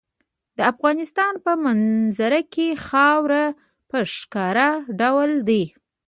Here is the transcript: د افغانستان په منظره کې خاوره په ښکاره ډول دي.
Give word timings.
د 0.57 0.59
افغانستان 0.71 1.33
په 1.45 1.51
منظره 1.65 2.41
کې 2.53 2.67
خاوره 2.87 3.45
په 3.89 3.97
ښکاره 4.15 4.69
ډول 4.99 5.31
دي. 5.49 5.63